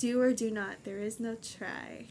Do 0.00 0.18
or 0.22 0.32
do 0.32 0.50
not. 0.50 0.76
There 0.84 0.96
is 0.96 1.20
no 1.20 1.34
try. 1.34 2.06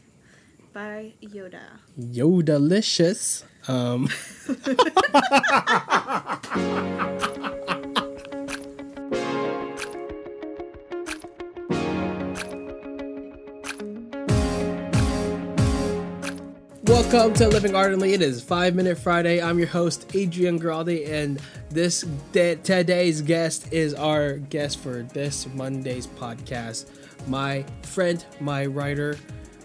By 0.72 1.14
Yoda. 1.20 1.80
Yodalicious. 1.98 3.42
Um, 3.68 4.08
Welcome 16.84 17.34
to 17.34 17.48
Living 17.48 17.74
Ardently. 17.74 18.12
It 18.12 18.22
is 18.22 18.40
Five 18.40 18.76
Minute 18.76 18.98
Friday. 18.98 19.42
I'm 19.42 19.58
your 19.58 19.66
host, 19.66 20.14
Adrian 20.14 20.60
Graldi, 20.60 21.10
and 21.10 21.40
this 21.70 22.02
de- 22.30 22.54
today's 22.54 23.20
guest 23.20 23.72
is 23.72 23.94
our 23.94 24.34
guest 24.34 24.78
for 24.78 25.02
this 25.12 25.48
Monday's 25.54 26.06
podcast. 26.06 26.84
My 27.26 27.64
friend, 27.82 28.24
my 28.40 28.66
writer, 28.66 29.16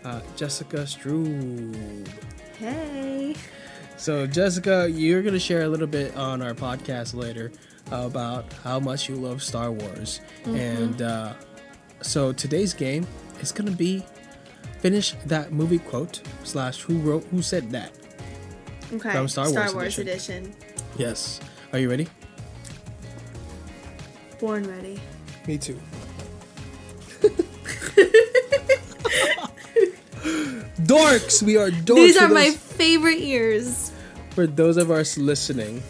uh, 0.03 0.21
Jessica 0.35 0.77
Stroob. 0.79 2.07
Hey. 2.57 3.35
So, 3.97 4.27
Jessica, 4.27 4.89
you're 4.89 5.21
going 5.21 5.33
to 5.33 5.39
share 5.39 5.63
a 5.63 5.67
little 5.67 5.87
bit 5.87 6.15
on 6.15 6.41
our 6.41 6.53
podcast 6.53 7.13
later 7.13 7.51
about 7.91 8.51
how 8.63 8.79
much 8.79 9.09
you 9.09 9.15
love 9.15 9.41
Star 9.41 9.71
Wars. 9.71 10.21
And 10.45 11.01
uh, 11.01 11.33
so, 12.01 12.33
today's 12.33 12.73
game 12.73 13.07
is 13.41 13.51
going 13.51 13.69
to 13.69 13.75
be 13.75 14.03
finish 14.79 15.15
that 15.25 15.51
movie 15.51 15.79
quote 15.79 16.21
slash 16.43 16.81
who 16.81 16.99
wrote 16.99 17.23
who 17.31 17.41
said 17.41 17.71
that. 17.71 17.91
Okay. 18.93 19.11
From 19.11 19.27
Star 19.27 19.51
Wars 19.51 19.97
edition. 19.97 20.53
Yes. 20.97 21.39
Are 21.73 21.79
you 21.79 21.89
ready? 21.89 22.07
Born 24.39 24.63
ready. 24.69 24.99
Me 25.47 25.57
too. 25.57 25.79
Dorks, 30.85 31.41
we 31.41 31.57
are 31.57 31.69
dorks. 31.71 31.95
These 31.95 32.17
are 32.17 32.27
my 32.29 32.51
favorite 32.51 33.19
ears. 33.19 33.91
For 34.31 34.45
those 34.45 34.77
of 34.77 34.91
us 34.91 35.17
listening, 35.17 35.81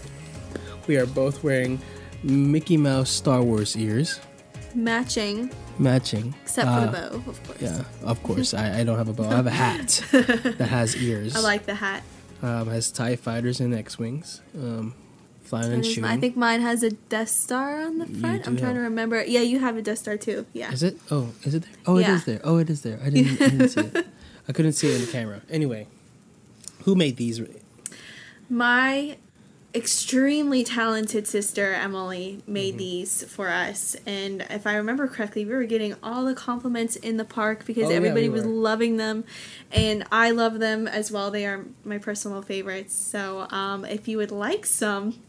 we 0.87 0.97
are 0.97 1.05
both 1.05 1.43
wearing 1.43 1.79
Mickey 2.23 2.77
Mouse 2.77 3.09
Star 3.09 3.41
Wars 3.41 3.75
ears, 3.75 4.19
Matching, 4.73 5.51
matching. 5.79 6.35
except 6.43 6.67
Uh, 6.67 6.79
for 6.79 6.85
the 6.85 6.91
bow, 6.91 7.29
of 7.29 7.43
course. 7.47 7.61
Yeah, 7.61 7.83
of 8.03 8.23
course. 8.23 8.53
I, 8.53 8.79
I 8.79 8.83
don't 8.83 8.97
have 8.97 9.09
a 9.09 9.13
bow. 9.13 9.27
I 9.29 9.35
have 9.35 9.47
a 9.47 9.49
hat 9.65 10.03
that 10.11 10.67
has 10.69 10.95
ears. 10.95 11.35
I 11.35 11.39
like 11.39 11.65
the 11.65 11.75
hat. 11.75 12.03
Um, 12.41 12.67
has 12.69 12.91
Tie 12.91 13.15
Fighters 13.15 13.59
and 13.59 13.73
X 13.73 13.97
Wings, 13.97 14.41
um, 14.55 14.93
flying 15.43 15.71
and 15.73 15.85
shooting. 15.85 16.03
I 16.05 16.17
think 16.17 16.35
mine 16.37 16.61
has 16.61 16.83
a 16.83 16.91
Death 16.91 17.29
Star 17.29 17.81
on 17.81 17.97
the 17.97 18.05
front. 18.05 18.45
I'm 18.47 18.55
trying 18.57 18.75
to 18.75 18.81
remember. 18.81 19.23
Yeah, 19.25 19.41
you 19.41 19.59
have 19.59 19.77
a 19.77 19.81
Death 19.81 19.99
Star 19.99 20.17
too. 20.17 20.45
Yeah. 20.53 20.71
Is 20.71 20.83
it? 20.83 20.97
Oh, 21.09 21.29
is 21.43 21.55
it 21.55 21.63
there? 21.63 21.71
Oh, 21.87 21.97
Yeah. 21.97 22.11
it 22.11 22.15
is 22.15 22.23
there. 22.25 22.41
Oh, 22.43 22.57
it 22.57 22.69
is 22.69 22.81
there. 22.81 22.99
I 23.03 23.09
didn't, 23.09 23.41
I 23.41 23.47
didn't 23.49 23.69
see 23.69 23.81
it. 23.81 24.07
I 24.47 24.51
couldn't 24.53 24.73
see 24.73 24.89
it 24.91 24.95
in 24.95 25.05
the 25.05 25.11
camera. 25.11 25.41
Anyway, 25.49 25.87
who 26.83 26.95
made 26.95 27.17
these? 27.17 27.41
My 28.49 29.17
extremely 29.73 30.63
talented 30.63 31.27
sister 31.27 31.73
Emily 31.73 32.41
made 32.47 32.69
Mm-hmm. 32.75 32.77
these 32.77 33.23
for 33.25 33.49
us, 33.49 33.95
and 34.05 34.45
if 34.49 34.65
I 34.65 34.75
remember 34.75 35.07
correctly, 35.07 35.43
we 35.45 35.53
were 35.53 35.65
getting 35.65 35.95
all 36.01 36.23
the 36.25 36.35
compliments 36.35 36.95
in 36.95 37.17
the 37.17 37.25
park 37.25 37.65
because 37.65 37.87
Oh, 37.87 37.89
yeah, 37.89 37.97
everybody 37.97 38.29
we 38.29 38.35
was 38.35 38.45
loving 38.45 38.97
them, 38.97 39.25
and 39.71 40.05
I 40.11 40.31
love 40.31 40.59
them 40.59 40.87
as 40.87 41.11
well. 41.11 41.29
They 41.31 41.45
are 41.45 41.65
my 41.83 41.97
personal 41.97 42.41
favorites. 42.41 42.93
So, 42.95 43.47
um, 43.49 43.83
if 43.83 44.07
you 44.07 44.17
would 44.17 44.31
like 44.31 44.65
some, 44.65 45.19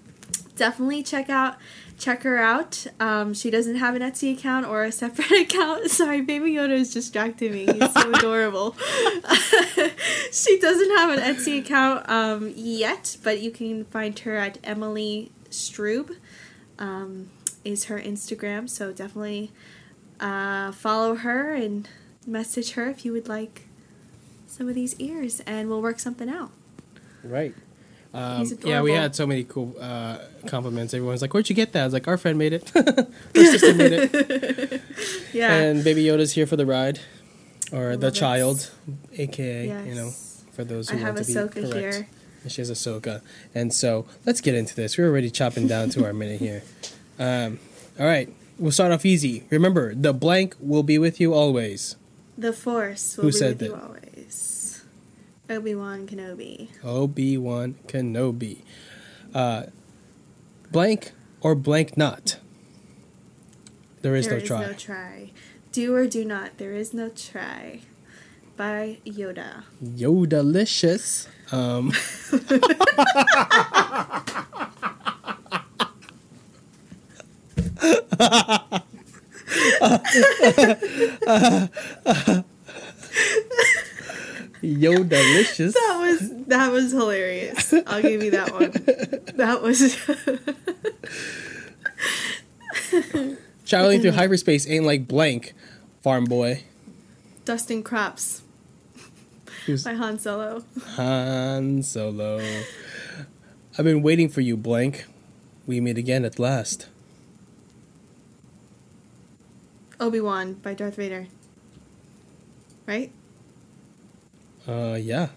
definitely 0.57 1.03
check 1.03 1.29
out 1.31 1.57
check 1.99 2.23
her 2.23 2.39
out. 2.39 2.87
Um, 3.01 3.35
she 3.35 3.51
doesn't 3.51 3.77
have 3.77 3.95
an 3.95 4.03
Etsy 4.03 4.37
account 4.37 4.67
or 4.67 4.85
a 4.85 4.93
separate 4.93 5.31
account. 5.41 5.91
Sorry, 5.91 6.21
Baby 6.21 6.53
Yoda 6.53 6.73
is 6.73 6.93
distracting 6.93 7.53
me. 7.53 7.67
He's 7.67 7.93
so 7.93 8.11
adorable. 8.15 8.77
she 10.33 10.59
doesn't 10.59 10.97
have 10.97 11.11
an 11.11 11.21
Etsy 11.21 11.61
account 11.61 12.09
um, 12.09 12.53
yet, 12.55 13.17
but 13.23 13.41
you 13.41 13.51
can 13.51 13.85
find 13.87 14.19
her 14.21 14.37
at 14.37 14.59
Emily 14.63 15.33
Stroob. 15.51 16.17
Um, 16.79 17.31
is 17.65 17.87
her 17.87 17.99
Instagram, 17.99 18.71
so 18.71 18.93
definitely 18.93 19.51
uh, 20.21 20.71
follow 20.71 21.17
her 21.17 21.53
and 21.53 21.89
message 22.27 22.73
her 22.73 22.89
if 22.89 23.05
you 23.05 23.13
would 23.13 23.29
like 23.29 23.63
some 24.47 24.69
of 24.69 24.75
these 24.75 24.95
ears, 25.01 25.41
and 25.47 25.69
we'll 25.69 25.83
work 25.83 25.99
something 25.99 26.29
out. 26.29 26.53
Right. 27.25 27.55
Um, 28.17 28.47
yeah, 28.65 28.81
we 28.83 28.93
had 28.93 29.15
so 29.15 29.27
many 29.27 29.45
cool 29.45 29.75
uh, 29.81 30.19
compliments. 30.47 30.95
Everyone's 30.95 31.21
like, 31.23 31.35
"Where'd 31.35 31.49
you 31.51 31.55
get 31.55 31.73
that?" 31.73 31.83
I 31.83 31.85
was 31.85 31.93
like, 31.93 32.09
"Our 32.09 32.17
friend 32.17 32.39
made 32.39 32.53
it. 32.55 32.73
Our 32.77 33.45
sister 33.45 33.75
made 33.75 33.93
it." 33.93 34.83
Yeah. 35.33 35.53
And 35.53 35.85
Baby 35.85 36.05
Yoda's 36.05 36.33
here 36.33 36.47
for 36.47 36.57
the 36.57 36.65
ride, 36.65 37.01
or 37.73 37.97
the 37.99 38.11
child, 38.11 38.71
aka 39.19 39.67
you 39.87 39.95
know, 39.95 40.11
for 40.53 40.65
those 40.65 40.91
I 40.91 40.95
who 40.95 40.99
have 41.05 41.15
want 41.17 41.27
to 41.27 41.33
be 41.33 41.39
Ahsoka 41.39 41.53
correct. 41.71 41.75
here. 41.75 42.09
And 42.43 42.51
She 42.53 42.61
has 42.63 42.71
Ahsoka, 42.71 43.21
and 43.55 43.75
so 43.75 44.07
let's 44.25 44.41
get 44.41 44.55
into 44.55 44.75
this. 44.75 44.97
We're 44.97 45.09
already 45.09 45.31
chopping 45.31 45.67
down 45.69 45.91
to 45.91 46.05
our 46.07 46.13
minute 46.23 46.41
here. 46.41 46.63
Um, 47.19 47.59
all 48.01 48.07
right, 48.07 48.33
we'll 48.59 48.73
start 48.73 48.93
off 48.93 49.05
easy. 49.05 49.45
Remember, 49.51 49.95
the 49.95 50.15
blank 50.15 50.55
will 50.61 50.83
be 50.85 50.97
with 50.97 51.21
you 51.21 51.35
always. 51.35 51.97
The 52.39 52.53
Force 52.55 53.17
will 53.19 53.25
Who 53.25 53.29
be 53.29 53.33
said 53.33 53.53
with 53.59 53.63
you 53.63 53.69
that? 53.75 53.83
always. 53.83 54.16
Obi 55.49 55.75
Wan 55.75 56.07
Kenobi. 56.07 56.69
Obi 56.85 57.39
Wan 57.39 57.77
Kenobi. 57.87 58.63
Uh, 59.35 59.65
blank 60.73 61.13
or 61.41 61.55
blank 61.55 61.97
not. 61.97 62.39
There 64.03 64.17
is 64.17 64.27
There 64.27 64.39
no 64.39 64.43
is 64.43 64.49
try. 64.49 64.67
no 64.67 64.73
try. 64.73 65.31
Do 65.73 65.95
or 65.95 66.07
do 66.07 66.25
not. 66.25 66.59
There 66.59 66.73
is 66.73 66.93
no 66.93 67.09
try. 67.11 67.81
By 68.57 68.99
Yoda. 69.07 69.65
Yodalicious. 69.83 71.29
Um, 71.53 71.93
Yodalicious. 84.63 85.75
That 85.75 85.99
was 86.01 86.33
that 86.47 86.73
was 86.73 86.93
hilarious. 86.93 87.73
I'll 87.87 88.03
give 88.03 88.23
you 88.23 88.31
that 88.33 88.53
one. 88.53 88.73
That 89.37 89.63
was 89.63 89.97
Traveling 93.67 94.01
through 94.01 94.13
hyperspace 94.13 94.69
ain't 94.69 94.85
like 94.85 95.09
blank, 95.09 95.55
farm 96.03 96.25
boy. 96.25 96.63
Dusting 97.45 97.83
Crops 97.83 98.43
by 99.85 99.95
Han 99.95 100.19
Solo. 100.19 100.65
Han 100.95 101.83
Solo. 101.83 102.41
I've 103.79 103.85
been 103.85 104.03
waiting 104.03 104.29
for 104.29 104.41
you, 104.41 104.57
blank. 104.57 105.07
We 105.67 105.81
meet 105.81 105.99
again 105.99 106.25
at 106.25 106.39
last. 106.39 106.89
Obi 109.99 110.21
Wan 110.21 110.55
by 110.55 110.75
Darth 110.75 110.97
Vader. 110.97 111.27
Right? 112.87 113.13
Uh, 114.67 114.99
yeah. 115.01 115.29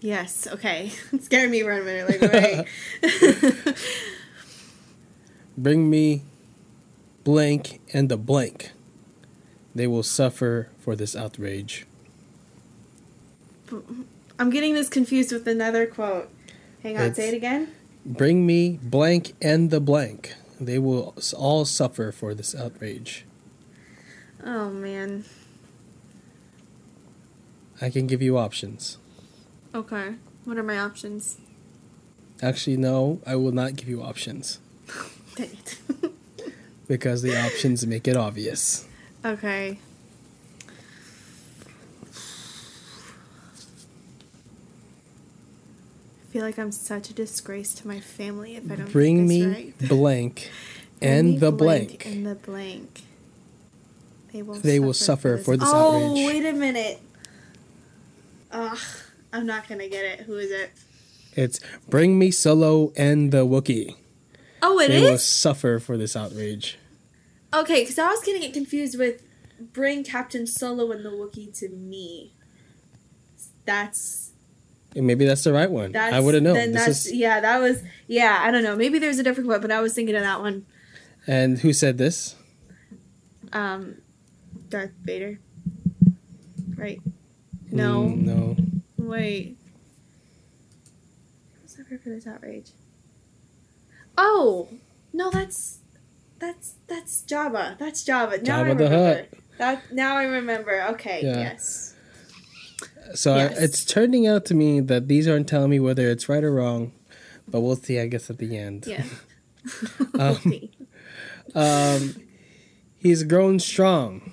Yes. 0.00 0.46
Okay. 0.50 0.92
It 1.12 1.22
scared 1.24 1.50
me 1.50 1.62
for 1.62 1.72
a 1.72 1.82
minute. 1.84 2.66
Like. 3.02 3.76
Bring 5.56 5.90
me 5.90 6.22
blank 7.24 7.80
and 7.92 8.08
the 8.08 8.16
blank. 8.16 8.72
They 9.74 9.86
will 9.86 10.02
suffer 10.02 10.68
for 10.78 10.96
this 10.96 11.14
outrage. 11.16 11.86
I'm 14.38 14.50
getting 14.50 14.74
this 14.74 14.88
confused 14.88 15.32
with 15.32 15.46
another 15.46 15.86
quote. 15.86 16.28
Hang 16.82 16.96
on. 16.96 17.02
It's- 17.04 17.16
say 17.16 17.28
it 17.28 17.34
again. 17.34 17.68
Bring 18.04 18.44
me 18.44 18.80
blank 18.82 19.34
and 19.40 19.70
the 19.70 19.78
blank. 19.80 20.34
They 20.60 20.78
will 20.78 21.14
all 21.36 21.64
suffer 21.64 22.10
for 22.10 22.34
this 22.34 22.52
outrage. 22.54 23.24
Oh 24.44 24.70
man. 24.70 25.24
I 27.80 27.90
can 27.90 28.06
give 28.06 28.22
you 28.22 28.38
options. 28.38 28.98
Okay. 29.74 30.14
What 30.44 30.58
are 30.58 30.62
my 30.62 30.78
options? 30.78 31.38
Actually, 32.42 32.76
no, 32.76 33.20
I 33.26 33.36
will 33.36 33.52
not 33.52 33.76
give 33.76 33.88
you 33.88 34.02
options 34.02 34.58
Dang 35.36 35.50
it. 35.50 35.78
because 36.88 37.22
the 37.22 37.36
options 37.40 37.86
make 37.86 38.08
it 38.08 38.16
obvious. 38.16 38.86
okay. 39.24 39.78
I 46.20 46.32
feel 46.32 46.42
like 46.42 46.58
I'm 46.58 46.72
such 46.72 47.10
a 47.10 47.14
disgrace 47.14 47.74
to 47.74 47.86
my 47.86 48.00
family 48.00 48.56
if 48.56 48.70
I 48.70 48.76
don't 48.76 48.90
Bring 48.90 49.28
me 49.28 49.42
this 49.42 49.56
right. 49.56 49.78
blank 49.88 50.50
Bring 50.98 51.12
and 51.12 51.40
the 51.40 51.52
blank. 51.52 52.06
and 52.06 52.26
the 52.26 52.34
blank. 52.34 53.02
They 54.32 54.40
will. 54.42 54.54
They 54.54 54.80
will 54.80 54.94
suffer 54.94 55.36
for 55.36 55.58
this 55.58 55.68
oh, 55.70 55.96
outrage. 55.96 56.24
Oh 56.24 56.26
wait 56.26 56.46
a 56.46 56.52
minute. 56.54 57.00
Ugh, 58.52 58.78
I'm 59.32 59.46
not 59.46 59.68
gonna 59.68 59.88
get 59.88 60.04
it. 60.04 60.20
Who 60.20 60.36
is 60.36 60.50
it? 60.50 60.70
It's 61.34 61.60
bring 61.88 62.18
me 62.18 62.30
Solo 62.30 62.92
and 62.96 63.32
the 63.32 63.46
Wookiee. 63.46 63.96
Oh, 64.62 64.78
it 64.78 64.88
they 64.88 65.00
will 65.00 65.18
suffer 65.18 65.78
for 65.78 65.96
this 65.96 66.14
outrage. 66.14 66.78
Okay, 67.54 67.82
because 67.82 67.98
I 67.98 68.08
was 68.08 68.22
getting 68.22 68.42
it 68.42 68.52
confused 68.52 68.98
with 68.98 69.22
bring 69.58 70.04
Captain 70.04 70.46
Solo 70.46 70.90
and 70.92 71.04
the 71.04 71.10
Wookiee 71.10 71.56
to 71.58 71.68
me. 71.70 72.34
That's 73.64 74.32
Maybe 74.94 75.24
that's 75.24 75.44
the 75.44 75.52
right 75.54 75.70
one. 75.70 75.92
that's 75.92 76.12
I 76.14 76.20
wouldn't 76.20 76.44
know. 76.44 76.52
Then 76.52 76.72
This 76.72 76.84
that's 76.86 77.06
is, 77.06 77.14
yeah. 77.14 77.40
That 77.40 77.60
was 77.60 77.82
yeah. 78.06 78.40
I 78.42 78.50
don't 78.50 78.62
know. 78.62 78.76
Maybe 78.76 78.98
there's 78.98 79.18
a 79.18 79.22
different 79.22 79.48
one, 79.48 79.60
but 79.62 79.70
I 79.70 79.80
was 79.80 79.94
thinking 79.94 80.14
of 80.14 80.22
that 80.22 80.40
one. 80.40 80.66
and 81.26 81.58
who 81.58 81.72
said 81.72 81.96
this? 81.98 82.34
Um, 83.52 83.96
Darth 84.68 84.92
Vader. 85.02 85.38
Right. 86.76 87.00
No. 87.72 88.04
Mm, 88.04 88.16
no. 88.22 88.56
Wait. 88.98 89.56
Suffer 91.66 91.98
for 92.02 92.10
this 92.10 92.26
outrage. 92.26 92.70
Oh 94.18 94.68
no, 95.12 95.30
that's 95.30 95.78
that's 96.38 96.74
that's 96.86 97.22
Jabba. 97.22 97.78
That's 97.78 98.04
Jabba. 98.04 98.42
Now 98.42 98.60
I 98.60 98.62
Jabba 98.64 98.68
remember. 98.78 98.88
Hutt. 98.88 99.28
That 99.58 99.92
now 99.92 100.16
I 100.16 100.24
remember. 100.24 100.82
Okay. 100.90 101.20
Yeah. 101.24 101.38
Yes. 101.38 101.94
So 103.14 103.34
I- 103.34 103.44
it's 103.56 103.84
turning 103.84 104.26
out 104.26 104.44
to 104.46 104.54
me 104.54 104.80
that 104.80 105.08
these 105.08 105.26
aren't 105.26 105.48
telling 105.48 105.70
me 105.70 105.80
whether 105.80 106.08
it's 106.10 106.28
right 106.28 106.44
or 106.44 106.52
wrong, 106.52 106.92
but 107.48 107.60
we'll 107.62 107.76
see. 107.76 107.98
I 107.98 108.06
guess 108.06 108.28
at 108.30 108.38
the 108.38 108.56
end. 108.58 108.86
Yeah. 108.86 109.04
Um, 110.18 110.68
Um, 111.54 112.14
he's 112.98 113.22
grown 113.24 113.58
strong. 113.58 114.32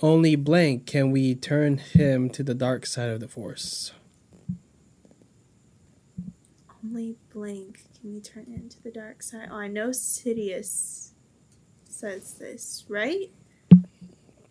Only 0.00 0.36
blank 0.36 0.86
can 0.86 1.10
we 1.10 1.34
turn 1.34 1.78
him 1.78 2.30
to 2.30 2.44
the 2.44 2.54
dark 2.54 2.86
side 2.86 3.08
of 3.08 3.18
the 3.18 3.26
force. 3.26 3.92
Only 6.84 7.16
blank 7.32 7.82
can 7.98 8.14
we 8.14 8.20
turn 8.20 8.46
into 8.54 8.80
the 8.80 8.92
dark 8.92 9.24
side. 9.24 9.48
Oh, 9.50 9.56
I 9.56 9.66
know 9.66 9.88
Sidious 9.88 11.10
says 11.84 12.34
this, 12.34 12.84
right? 12.88 13.32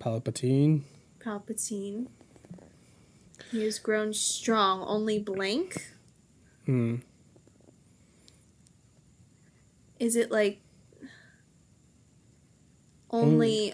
Palpatine. 0.01 0.81
Palpatine. 1.19 2.07
He 3.49 3.63
has 3.63 3.79
grown 3.79 4.13
strong. 4.13 4.81
Only 4.81 5.17
blank. 5.17 5.93
Hmm. 6.65 6.97
Is 9.97 10.17
it 10.17 10.29
like 10.29 10.59
only 13.09 13.73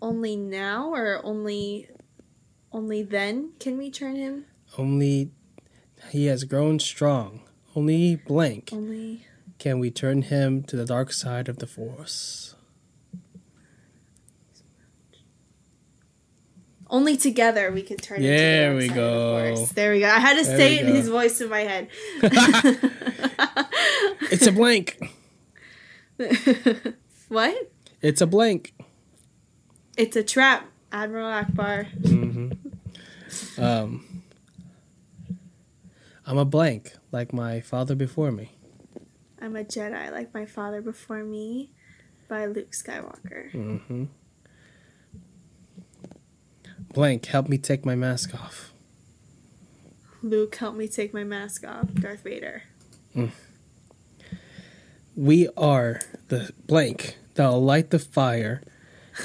only 0.00 0.36
now 0.36 0.90
or 0.92 1.20
only 1.24 1.88
only 2.72 3.02
then 3.02 3.52
can 3.58 3.78
we 3.78 3.90
turn 3.90 4.16
him? 4.16 4.44
Only 4.76 5.30
he 6.10 6.26
has 6.26 6.44
grown 6.44 6.78
strong. 6.78 7.40
Only 7.74 8.16
blank 8.16 8.70
Only 8.72 9.26
can 9.58 9.78
we 9.78 9.90
turn 9.90 10.22
him 10.22 10.62
to 10.64 10.76
the 10.76 10.84
dark 10.84 11.12
side 11.12 11.48
of 11.48 11.58
the 11.58 11.66
force. 11.66 12.54
only 16.90 17.16
together 17.16 17.70
we 17.70 17.82
could 17.82 18.00
turn 18.00 18.22
There 18.22 18.74
we 18.74 18.88
the 18.88 18.94
dark 18.94 18.96
side 18.96 19.52
of 19.52 19.58
the 19.58 19.64
go. 19.66 19.74
There 19.74 19.92
we 19.92 20.00
go. 20.00 20.08
I 20.08 20.18
had 20.18 20.38
to 20.38 20.44
There 20.44 20.56
say 20.56 20.78
it 20.78 20.86
in 20.86 20.94
his 20.94 21.08
voice 21.08 21.40
in 21.40 21.50
my 21.50 21.60
head. 21.60 21.88
It's 24.30 24.46
a 24.46 24.52
blank. 24.52 24.98
what? 27.28 27.72
It's 28.02 28.20
a 28.20 28.26
blank. 28.26 28.74
It's 29.98 30.14
a 30.14 30.22
trap, 30.22 30.64
Admiral 30.92 31.26
Ackbar. 31.26 31.86
hmm 32.06 32.52
Um, 33.60 34.22
I'm 36.24 36.38
a 36.38 36.44
blank, 36.44 36.92
like 37.10 37.32
my 37.32 37.60
father 37.60 37.96
before 37.96 38.30
me. 38.30 38.52
I'm 39.42 39.56
a 39.56 39.64
Jedi 39.64 40.12
like 40.12 40.32
my 40.32 40.46
father 40.46 40.80
before 40.80 41.24
me 41.24 41.72
by 42.28 42.46
Luke 42.46 42.70
Skywalker. 42.70 43.50
hmm 43.50 44.04
Blank, 46.94 47.26
help 47.26 47.48
me 47.48 47.58
take 47.58 47.84
my 47.84 47.96
mask 47.96 48.32
off. 48.34 48.72
Luke, 50.22 50.54
help 50.54 50.76
me 50.76 50.86
take 50.86 51.12
my 51.12 51.24
mask 51.24 51.66
off. 51.66 51.92
Darth 51.94 52.22
Vader. 52.22 52.62
We 55.16 55.48
are 55.56 56.00
the 56.28 56.52
blank 56.66 57.18
that'll 57.34 57.62
light 57.64 57.90
the 57.90 57.98
fire 57.98 58.62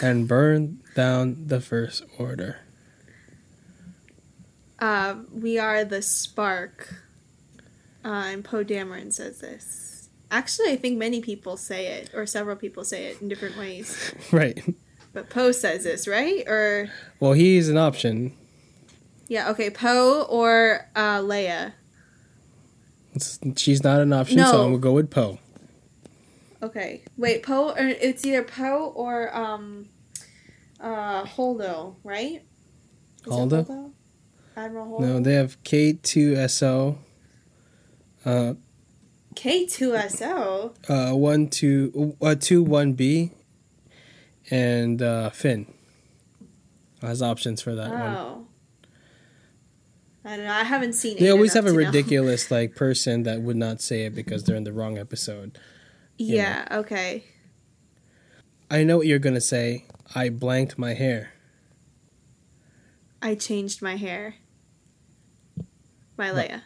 and 0.01 0.28
burn 0.28 0.80
down 0.95 1.48
the 1.48 1.60
first 1.62 2.04
order. 2.18 2.57
Uh, 4.80 5.16
we 5.31 5.57
are 5.60 5.84
the 5.86 6.01
spark. 6.01 6.95
Uh, 8.04 8.25
and 8.28 8.44
Poe 8.44 8.63
Dameron 8.66 9.13
says 9.13 9.40
this. 9.40 10.10
Actually, 10.30 10.72
I 10.72 10.75
think 10.75 10.98
many 10.98 11.22
people 11.22 11.56
say 11.57 11.88
it, 11.88 12.10
or 12.13 12.25
several 12.25 12.56
people 12.56 12.84
say 12.84 13.06
it 13.06 13.22
in 13.22 13.28
different 13.30 13.57
ways. 13.57 14.13
Right. 14.31 14.62
But 15.13 15.30
Poe 15.30 15.51
says 15.51 15.84
this, 15.84 16.07
right? 16.07 16.44
Or 16.48 16.89
Well, 17.19 17.34
he's 17.34 17.69
an 17.69 17.78
option. 17.78 18.36
yeah, 19.28 19.51
okay, 19.51 19.69
Poe 19.69 20.24
or 20.24 20.89
uh, 20.96 21.19
Leia. 21.19 21.74
It's, 23.13 23.39
she's 23.57 23.84
not 23.84 24.01
an 24.01 24.12
option, 24.12 24.39
so 24.39 24.63
I'm 24.63 24.69
gonna 24.72 24.78
go 24.80 24.94
with 24.94 25.12
Poe. 25.12 25.38
Okay, 26.63 27.04
wait, 27.18 27.44
Poe. 27.44 27.71
Or 27.71 27.75
it's 27.77 28.25
either 28.25 28.42
Poe 28.42 28.94
or 28.95 29.36
um, 29.36 29.89
uh, 30.80 31.25
Holdo, 31.25 31.95
right? 32.06 32.42
Is 33.25 33.33
Holdo? 33.33 33.68
Holdo? 33.68 33.92
Admiral 34.56 34.88
Holdo. 34.88 35.00
No, 35.01 35.19
they 35.19 35.33
have 35.33 35.62
K2SO, 35.63 36.95
uh, 38.25 38.54
K 39.36 39.65
two 39.65 39.94
S 39.94 40.21
O. 40.21 40.74
uh, 40.88 41.12
one 41.12 41.50
two, 41.50 42.15
uh, 42.21 42.36
two 42.36 42.63
one 42.63 42.94
B, 42.94 43.31
and 44.50 45.01
uh, 45.01 45.31
Finn 45.31 45.65
has 47.01 47.21
options 47.21 47.62
for 47.62 47.75
that 47.75 47.92
one. 47.92 48.15
Oh. 48.15 48.48
I 50.25 50.38
don't 50.38 50.45
know. 50.45 50.54
I 50.54 50.63
haven't 50.63 50.94
seen. 50.94 51.18
They 51.19 51.30
always 51.30 51.54
have 51.56 51.65
a 51.65 51.74
ridiculous 51.74 52.50
like 52.50 52.74
person 52.77 53.24
that 53.24 53.42
would 53.42 53.57
not 53.57 53.81
say 53.81 54.06
it 54.06 54.15
because 54.15 54.45
they're 54.45 54.56
in 54.56 54.63
the 54.63 54.71
wrong 54.71 54.98
episode. 54.98 55.60
You 56.18 56.38
know. 56.38 56.44
Yeah. 56.44 56.68
Okay. 56.71 57.24
I 58.71 58.83
know 58.83 58.98
what 58.98 59.07
you're 59.07 59.19
gonna 59.19 59.42
say. 59.42 59.86
I 60.15 60.30
blanked 60.30 60.77
my 60.77 60.94
hair. 60.94 61.31
I 63.21 63.36
changed 63.36 63.81
my 63.81 63.95
hair. 63.95 64.36
My 66.18 66.31
What? 66.31 66.50
Leia. 66.50 66.62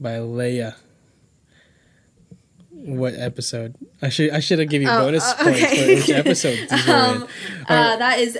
by 0.00 0.12
Leia. 0.18 0.74
What 2.70 3.14
episode? 3.14 3.76
I 4.02 4.08
should 4.08 4.30
I 4.30 4.40
should 4.40 4.58
have 4.58 4.68
given 4.68 4.86
you 4.88 4.92
Oh, 4.92 5.04
bonus 5.04 5.24
uh, 5.24 5.36
points 5.36 5.60
for 5.60 5.86
which 5.86 6.10
episode 6.10 6.68
these 6.68 6.88
um, 6.88 7.22
uh, 7.68 7.72
Alright. 7.72 7.98
that 8.00 8.18
is 8.18 8.38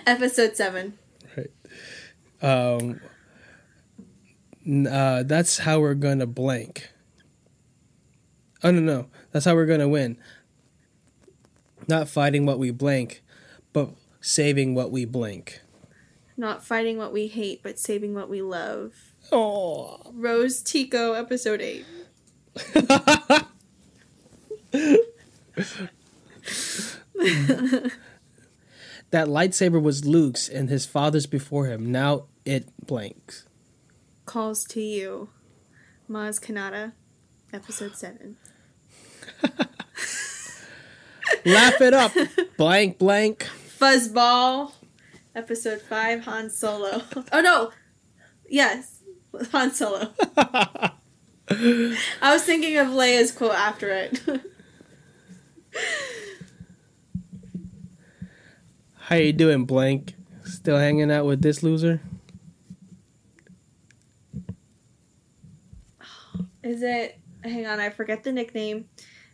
episode 0.06 0.56
seven. 0.56 0.96
Right. 1.36 1.50
Um, 2.40 3.00
uh, 4.88 5.24
that's 5.24 5.58
how 5.58 5.80
we're 5.80 5.94
gonna 5.94 6.26
blank. 6.26 6.90
Oh 8.64 8.70
no 8.70 8.80
no, 8.80 9.06
that's 9.32 9.44
how 9.44 9.54
we're 9.54 9.66
gonna 9.66 9.88
win. 9.88 10.16
Not 11.88 12.08
fighting 12.08 12.46
what 12.46 12.58
we 12.58 12.70
blank, 12.70 13.22
but 13.72 13.90
saving 14.20 14.74
what 14.74 14.90
we 14.90 15.04
blink. 15.04 15.60
Not 16.36 16.64
fighting 16.64 16.96
what 16.96 17.12
we 17.12 17.26
hate, 17.26 17.62
but 17.62 17.78
saving 17.78 18.14
what 18.14 18.28
we 18.28 18.40
love. 18.40 18.94
Oh. 19.30 20.00
Rose 20.12 20.62
Tico, 20.62 21.12
episode 21.12 21.60
eight. 21.60 21.84
that 22.54 23.46
lightsaber 29.12 29.82
was 29.82 30.04
Luke's 30.04 30.48
and 30.48 30.68
his 30.68 30.86
father's 30.86 31.26
before 31.26 31.66
him. 31.66 31.92
Now 31.92 32.24
it 32.44 32.68
blanks. 32.84 33.46
Calls 34.24 34.64
to 34.66 34.80
you, 34.80 35.28
Maz 36.08 36.40
Kanata, 36.40 36.92
episode 37.52 37.96
seven. 37.96 38.36
Laugh 41.44 41.80
it 41.80 41.94
up. 41.94 42.12
blank 42.56 42.98
blank. 42.98 43.48
Fuzzball, 43.78 44.72
episode 45.34 45.80
five. 45.80 46.24
Han 46.24 46.50
Solo. 46.50 47.02
Oh 47.32 47.40
no, 47.40 47.72
yes, 48.48 49.00
Han 49.50 49.72
Solo. 49.72 50.12
I 51.48 52.04
was 52.22 52.44
thinking 52.44 52.76
of 52.78 52.88
Leia's 52.88 53.32
quote 53.32 53.54
after 53.54 53.88
it. 53.88 54.22
How 58.94 59.16
you 59.16 59.32
doing, 59.32 59.64
blank? 59.64 60.14
Still 60.44 60.78
hanging 60.78 61.10
out 61.10 61.26
with 61.26 61.42
this 61.42 61.62
loser? 61.62 62.00
Is 66.62 66.82
it? 66.82 67.18
Hang 67.42 67.66
on, 67.66 67.80
I 67.80 67.90
forget 67.90 68.22
the 68.22 68.32
nickname. 68.32 68.88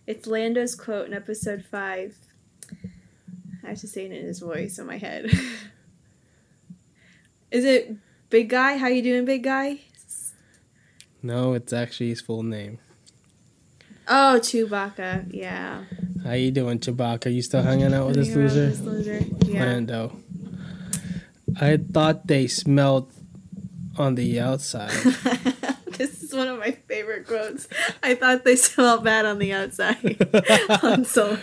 It's 0.08 0.26
Lando's 0.26 0.74
quote 0.74 1.06
in 1.06 1.12
episode 1.12 1.66
five. 1.70 2.16
I 3.62 3.68
have 3.68 3.78
to 3.80 3.86
say 3.86 4.06
it 4.06 4.12
in 4.12 4.24
his 4.24 4.38
voice 4.38 4.78
in 4.78 4.86
my 4.86 4.96
head. 4.96 5.26
Is 7.50 7.66
it 7.66 7.94
Big 8.30 8.48
Guy? 8.48 8.78
How 8.78 8.86
you 8.86 9.02
doing, 9.02 9.26
Big 9.26 9.44
Guy? 9.44 9.80
No, 11.22 11.52
it's 11.52 11.74
actually 11.74 12.08
his 12.08 12.22
full 12.22 12.42
name. 12.42 12.78
Oh, 14.08 14.38
Chewbacca. 14.40 15.26
Yeah. 15.30 15.84
How 16.24 16.32
you 16.32 16.52
doing, 16.52 16.78
Chewbacca? 16.78 17.30
You 17.30 17.42
still 17.42 17.60
hanging 17.60 17.92
out 17.92 18.06
with 18.06 18.16
this 18.16 18.34
loser? 18.34 18.68
with 18.68 18.70
this 18.78 18.80
loser. 18.80 19.20
Yeah. 19.44 19.62
Lando. 19.62 20.16
I 21.60 21.76
thought 21.76 22.26
they 22.26 22.46
smelled 22.46 23.12
on 23.98 24.14
the 24.14 24.40
outside. 24.40 24.90
one 26.38 26.48
of 26.48 26.58
my 26.58 26.70
favorite 26.88 27.26
quotes. 27.26 27.68
I 28.02 28.14
thought 28.14 28.44
they 28.44 28.56
smelled 28.56 29.04
bad 29.04 29.26
on 29.26 29.38
the 29.38 29.52
outside. 29.52 30.16
Han 30.80 31.04
Solo. 31.04 31.36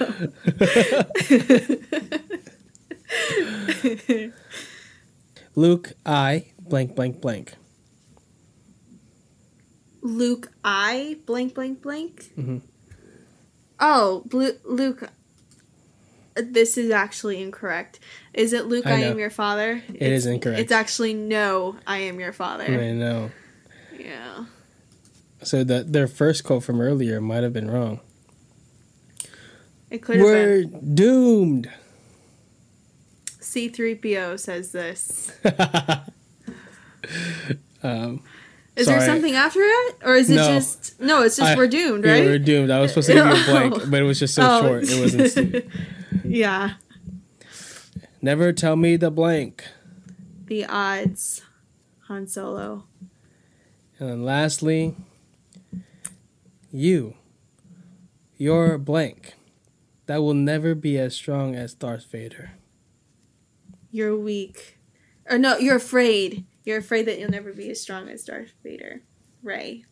Luke, 5.56 5.94
I 6.06 6.48
blank 6.60 6.96
blank 6.96 7.22
blank. 7.22 7.54
Luke, 10.02 10.52
I 10.64 11.18
blank 11.26 11.54
blank 11.56 11.82
blank. 11.82 12.32
Mhm. 12.38 12.62
Oh, 13.80 14.24
Blu- 14.26 14.60
Luke. 14.64 15.10
This 16.36 16.78
is 16.78 16.92
actually 16.92 17.42
incorrect. 17.42 18.00
Is 18.34 18.52
it 18.52 18.66
Luke? 18.66 18.86
I 18.86 18.94
I, 18.96 19.00
am 19.00 19.18
your 19.20 19.30
father. 19.30 19.82
It 19.88 20.12
is 20.12 20.26
incorrect. 20.26 20.60
It's 20.60 20.72
actually 20.72 21.14
no. 21.14 21.78
I 21.88 22.00
am 22.00 22.20
your 22.20 22.34
father. 22.34 22.66
I 22.66 22.92
know. 22.92 23.32
Yeah. 23.98 24.46
So 25.46 25.64
that 25.64 25.94
their 25.94 26.08
first 26.08 26.44
quote 26.44 26.64
from 26.64 26.82
earlier 26.82 27.22
might 27.22 27.44
have 27.44 27.54
been 27.54 27.70
wrong. 27.70 28.00
It 29.92 30.02
could 30.02 30.16
have 30.18 30.26
We're 30.26 30.66
been. 30.68 30.96
doomed. 30.96 31.70
C3PO 33.40 34.40
says 34.40 34.72
this. 34.72 35.32
um, 37.84 38.22
Is 38.76 38.88
there 38.88 39.00
something 39.02 39.36
after 39.36 39.60
it? 39.62 39.96
Or 40.04 40.16
is 40.16 40.30
it 40.30 40.36
No. 40.36 40.48
just. 40.48 41.00
No, 41.00 41.22
it's 41.24 41.38
just 41.38 41.52
I- 41.52 41.56
we're 41.56 41.68
doomed, 41.68 42.04
yeah, 42.06 42.12
right? 42.14 42.26
we're 42.26 42.40
doomed. 42.40 42.72
I 42.72 42.80
was 42.80 42.92
supposed 42.92 43.08
to 43.08 43.14
give 43.14 43.26
you 43.26 43.32
a 43.32 43.46
blank, 43.46 43.74
Oh. 43.82 43.86
but 43.90 44.00
it 44.02 44.04
was 44.04 44.20
just 44.20 44.34
so 44.36 44.42
Oh. 44.44 44.62
short. 44.62 44.84
It 44.90 45.00
wasn't. 45.00 45.66
yeah. 46.26 46.74
Never 48.22 48.52
tell 48.52 48.76
me 48.76 48.98
the 48.98 49.12
blank. 49.12 49.64
The 50.48 50.66
odds. 50.66 51.42
Han 52.08 52.28
Solo. 52.28 52.84
And 54.00 54.10
then 54.10 54.26
lastly, 54.26 54.96
you, 56.76 57.16
your 58.38 58.78
blank, 58.78 59.34
that 60.06 60.18
will 60.18 60.34
never 60.34 60.76
be 60.76 60.98
as 60.98 61.16
strong 61.16 61.56
as 61.56 61.74
Darth 61.74 62.06
Vader. 62.12 62.52
You're 63.92 64.18
weak. 64.18 64.78
Or 65.30 65.38
no, 65.38 65.58
you're 65.58 65.78
afraid. 65.78 66.46
You're 66.64 66.78
afraid 66.78 67.08
that 67.08 67.20
you'll 67.20 67.32
never 67.32 67.54
be 67.54 67.70
as 67.70 67.82
strong 67.82 68.10
as 68.10 68.24
Darth 68.24 68.54
Vader. 68.64 69.02
Rey. 69.42 69.86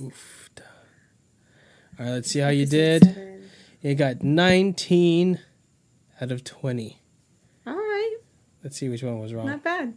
Oof. 0.00 0.50
All 1.98 2.06
right, 2.06 2.12
let's 2.12 2.30
see 2.30 2.38
how 2.38 2.48
you 2.48 2.66
did. 2.66 3.42
You 3.82 3.94
got 3.94 4.22
19 4.22 5.38
out 6.20 6.30
of 6.30 6.44
20. 6.44 6.98
All 7.66 7.74
right. 7.74 8.16
Let's 8.62 8.76
see 8.76 8.88
which 8.88 9.02
one 9.02 9.18
was 9.18 9.34
wrong. 9.34 9.46
Not 9.46 9.62
bad. 9.64 9.94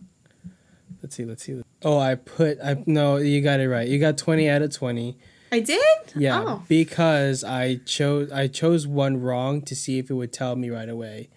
Let's 1.02 1.16
see, 1.16 1.26
let's 1.26 1.44
see. 1.44 1.62
Oh, 1.84 2.00
I 2.00 2.16
put 2.16 2.58
I 2.64 2.84
no, 2.88 3.18
you 3.18 3.42
got 3.42 3.60
it 3.60 3.70
right. 3.70 3.88
You 3.88 4.00
got 4.00 4.18
20 4.18 4.50
out 4.50 4.64
of 4.64 4.74
20. 4.74 5.18
I 5.52 5.60
did? 5.60 5.80
Yeah, 6.16 6.42
Oh. 6.46 6.64
because 6.68 7.44
I 7.44 7.76
chose 7.86 8.32
I 8.32 8.48
chose 8.48 8.86
one 8.88 9.18
wrong 9.22 9.62
to 9.64 9.76
see 9.76 10.00
if 10.00 10.10
it 10.10 10.14
would 10.16 10.34
tell 10.34 10.56
me 10.56 10.70
right 10.70 10.90
away. 10.90 11.30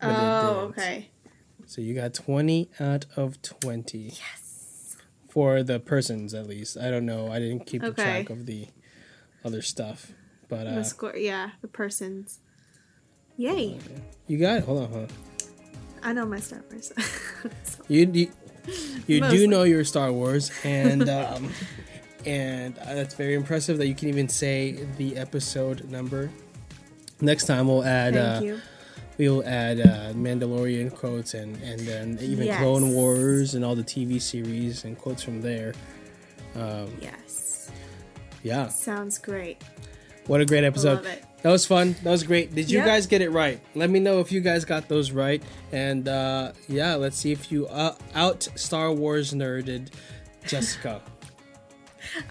Oh, 0.00 0.66
okay. 0.70 1.10
So 1.66 1.80
you 1.80 1.94
got 1.94 2.14
20 2.14 2.70
out 2.78 3.06
of 3.16 3.40
20 3.42 3.98
Yes. 4.14 4.96
for 5.28 5.62
the 5.62 5.80
persons 5.80 6.34
at 6.34 6.46
least. 6.46 6.76
I 6.76 6.90
don't 6.90 7.06
know. 7.06 7.30
I 7.32 7.38
didn't 7.38 7.66
keep 7.66 7.82
Okay. 7.82 8.02
track 8.02 8.30
of 8.30 8.46
the 8.46 8.68
other 9.44 9.62
stuff. 9.62 10.12
But 10.48 10.66
uh 10.66 10.74
the 10.76 10.84
score, 10.84 11.16
yeah, 11.16 11.50
the 11.62 11.68
persons. 11.68 12.40
Yay. 13.36 13.78
you 14.26 14.38
got 14.38 14.58
it. 14.58 14.64
Hold 14.64 14.82
on, 14.84 14.88
hold 14.90 15.02
on. 15.04 15.08
I 16.02 16.12
know 16.12 16.26
my 16.26 16.38
Star 16.38 16.62
Wars. 16.70 16.92
So- 17.64 17.82
You 17.88 18.10
you, 18.12 18.30
you 19.06 19.20
do 19.20 19.46
know 19.46 19.64
your 19.64 19.84
Star 19.84 20.12
Wars 20.12 20.50
and 20.64 21.08
um 21.08 21.50
and 22.26 22.78
uh, 22.78 22.94
that's 22.94 23.14
very 23.14 23.34
impressive 23.34 23.78
that 23.78 23.86
you 23.86 23.94
can 23.94 24.08
even 24.08 24.28
say 24.28 24.86
the 24.98 25.16
episode 25.16 25.88
number. 25.90 26.30
Next 27.20 27.44
time 27.46 27.68
we'll 27.68 27.84
add 27.84 28.16
uh 28.16 28.40
you. 28.42 28.60
we 29.18 29.28
will 29.28 29.44
add 29.46 29.80
uh, 29.80 30.12
Mandalorian 30.14 30.94
quotes 30.94 31.34
and 31.34 31.56
and 31.62 31.80
then 31.80 32.18
even 32.20 32.46
Yes. 32.46 32.58
Clone 32.60 32.92
Wars 32.92 33.54
and 33.54 33.64
all 33.64 33.74
the 33.76 33.84
TV 33.84 34.20
series 34.20 34.84
and 34.84 34.98
quotes 34.98 35.22
from 35.22 35.40
there. 35.40 35.74
Um, 36.56 36.88
Yes. 37.00 37.70
yeah, 38.42 38.68
Sounds 38.68 39.18
great. 39.18 39.62
what 40.26 40.40
a 40.40 40.44
great 40.44 40.64
episode! 40.64 40.96
love 40.96 41.06
it. 41.06 41.24
That 41.42 41.50
was 41.50 41.66
fun. 41.66 41.94
That 42.02 42.10
was 42.10 42.22
great. 42.22 42.54
Did 42.54 42.70
you 42.70 42.78
Yep. 42.78 42.86
guys 42.86 43.06
get 43.06 43.20
it 43.20 43.28
right? 43.30 43.60
Let 43.74 43.90
me 43.90 44.00
know 44.00 44.20
if 44.20 44.32
you 44.32 44.40
guys 44.40 44.64
got 44.64 44.88
those 44.88 45.10
right. 45.12 45.42
And 45.72 46.08
uh, 46.08 46.52
yeah, 46.68 46.94
let's 46.94 47.18
see 47.18 47.32
if 47.32 47.52
you 47.52 47.66
uh, 47.66 47.94
out 48.14 48.48
Star 48.54 48.90
Wars 48.92 49.34
nerded 49.34 49.88
Jessica. 50.46 51.00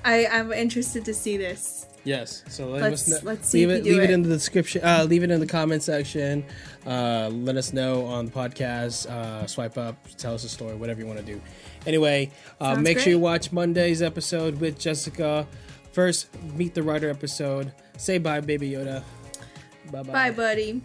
I, 0.06 0.28
I'm 0.28 0.52
interested 0.54 1.06
to 1.06 1.14
see 1.14 1.38
this. 1.38 1.88
yes. 2.04 2.44
So 2.50 2.68
let 2.70 2.82
Let's- 2.84 3.12
us 3.12 3.24
know. 3.24 3.30
let's 3.32 3.50
see 3.50 3.66
leave 3.66 3.70
if 3.70 3.86
it. 3.86 3.90
leave 3.90 4.02
it. 4.02 4.10
it. 4.10 4.14
in 4.14 4.22
the 4.24 4.30
description. 4.30 4.84
Uh, 4.84 5.06
leave 5.08 5.24
it 5.24 5.32
in 5.32 5.40
the 5.40 5.48
comment 5.48 5.84
section. 5.84 6.44
Uh, 6.86 7.30
let 7.32 7.56
us 7.56 7.72
know 7.74 8.06
on 8.06 8.26
the 8.26 8.32
podcast. 8.32 9.10
Uh, 9.10 9.48
swipe 9.48 9.78
up. 9.78 9.96
Tell 10.18 10.34
us 10.34 10.44
a 10.44 10.50
story. 10.50 10.76
Whatever 10.76 11.00
you 11.02 11.08
want 11.08 11.20
to 11.20 11.26
do. 11.26 11.42
Anyway, 11.88 12.32
uh, 12.60 12.74
Sounds 12.76 12.84
make 12.84 13.00
sure 13.00 13.12
you 13.12 13.20
watch 13.20 13.52
Monday's 13.52 14.02
episode 14.02 14.60
with 14.60 14.78
Jessica. 14.80 15.48
First, 15.92 16.28
meet 16.56 16.74
the 16.74 16.84
writer 16.84 17.10
episode. 17.10 17.72
Say 17.98 18.18
bye, 18.18 18.42
Baby 18.42 18.72
Yoda. 18.72 19.04
Bye 19.92 20.04
Bye, 20.04 20.32
buddy. 20.32 20.82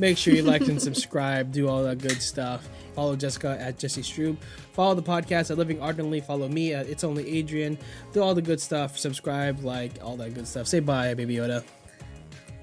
Make 0.00 0.16
sure 0.16 0.32
you 0.34 0.40
like 0.42 0.62
and 0.62 0.80
subscribe. 0.80 1.52
Do 1.52 1.68
all 1.68 1.82
that 1.84 1.98
good 1.98 2.22
stuff. 2.22 2.66
Follow 2.94 3.16
Jessica 3.16 3.58
at 3.60 3.78
Jesse 3.78 4.00
Stroob. 4.00 4.38
Follow 4.72 4.94
the 4.94 5.02
podcast 5.02 5.50
at 5.50 5.58
Living 5.58 5.78
Ardently. 5.82 6.22
Follow 6.22 6.48
me 6.48 6.72
at 6.72 6.88
It's 6.88 7.04
Only 7.04 7.28
Adrian. 7.36 7.76
Do 8.14 8.22
all 8.22 8.34
the 8.34 8.40
good 8.40 8.62
stuff. 8.62 8.96
Subscribe, 8.96 9.62
like, 9.62 10.02
all 10.02 10.16
that 10.16 10.32
good 10.32 10.48
stuff. 10.48 10.68
Say 10.68 10.80
bye, 10.80 11.12
Baby 11.12 11.36
Yoda. 11.36 11.62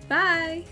Bye. 0.09 0.65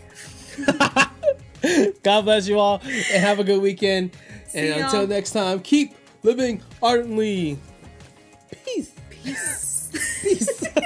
God 2.01 2.21
bless 2.23 2.47
you 2.47 2.57
all 2.57 2.81
and 2.83 3.23
have 3.23 3.37
a 3.37 3.43
good 3.43 3.61
weekend. 3.61 4.17
See 4.47 4.71
and 4.71 4.81
until 4.81 5.01
y'all. 5.01 5.07
next 5.07 5.33
time, 5.33 5.59
keep 5.59 5.93
living 6.23 6.63
ardently. 6.81 7.59
Peace. 8.65 8.91
Peace. 9.11 9.91
Peace. 10.23 10.63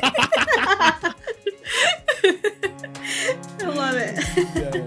I 3.61 3.65
love 3.65 3.95
it. 3.95 4.19
Yeah. 4.55 4.78